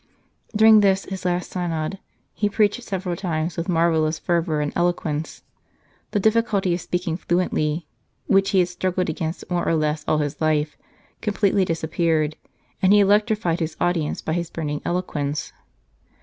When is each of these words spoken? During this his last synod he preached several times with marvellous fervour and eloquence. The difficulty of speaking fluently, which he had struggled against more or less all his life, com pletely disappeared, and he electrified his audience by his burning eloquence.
During 0.55 0.79
this 0.79 1.05
his 1.05 1.25
last 1.25 1.51
synod 1.51 1.99
he 2.33 2.49
preached 2.49 2.81
several 2.81 3.15
times 3.15 3.55
with 3.55 3.69
marvellous 3.69 4.17
fervour 4.17 4.59
and 4.59 4.73
eloquence. 4.75 5.43
The 6.09 6.19
difficulty 6.19 6.73
of 6.73 6.81
speaking 6.81 7.17
fluently, 7.17 7.85
which 8.25 8.49
he 8.49 8.57
had 8.57 8.69
struggled 8.69 9.11
against 9.11 9.47
more 9.51 9.67
or 9.67 9.75
less 9.75 10.03
all 10.07 10.17
his 10.17 10.41
life, 10.41 10.75
com 11.21 11.35
pletely 11.35 11.65
disappeared, 11.67 12.35
and 12.81 12.91
he 12.93 12.99
electrified 12.99 13.59
his 13.59 13.77
audience 13.79 14.23
by 14.23 14.33
his 14.33 14.49
burning 14.49 14.81
eloquence. 14.85 15.53